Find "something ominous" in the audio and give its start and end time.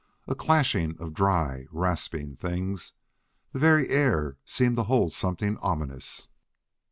5.13-6.27